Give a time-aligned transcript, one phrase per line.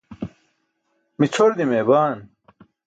[1.17, 2.19] mi cʰor dimee baan